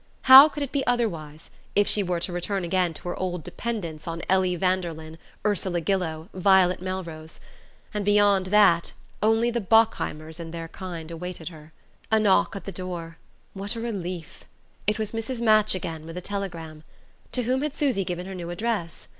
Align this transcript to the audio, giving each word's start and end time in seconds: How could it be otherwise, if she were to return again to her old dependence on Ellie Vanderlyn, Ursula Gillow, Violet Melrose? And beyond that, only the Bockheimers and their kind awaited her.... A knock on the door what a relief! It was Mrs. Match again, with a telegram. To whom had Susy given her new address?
How 0.23 0.49
could 0.49 0.63
it 0.63 0.71
be 0.71 0.83
otherwise, 0.87 1.51
if 1.75 1.87
she 1.87 2.01
were 2.01 2.19
to 2.21 2.33
return 2.33 2.63
again 2.63 2.91
to 2.95 3.09
her 3.09 3.15
old 3.17 3.43
dependence 3.43 4.07
on 4.07 4.23
Ellie 4.27 4.55
Vanderlyn, 4.55 5.19
Ursula 5.45 5.79
Gillow, 5.79 6.27
Violet 6.33 6.81
Melrose? 6.81 7.39
And 7.93 8.03
beyond 8.03 8.47
that, 8.47 8.93
only 9.21 9.51
the 9.51 9.61
Bockheimers 9.61 10.39
and 10.39 10.51
their 10.51 10.69
kind 10.69 11.11
awaited 11.11 11.49
her.... 11.49 11.71
A 12.11 12.19
knock 12.19 12.55
on 12.55 12.63
the 12.65 12.71
door 12.71 13.19
what 13.53 13.75
a 13.75 13.79
relief! 13.79 14.43
It 14.87 14.97
was 14.97 15.11
Mrs. 15.11 15.39
Match 15.39 15.75
again, 15.75 16.07
with 16.07 16.17
a 16.17 16.19
telegram. 16.21 16.83
To 17.33 17.43
whom 17.43 17.61
had 17.61 17.75
Susy 17.75 18.03
given 18.03 18.25
her 18.25 18.33
new 18.33 18.49
address? 18.49 19.07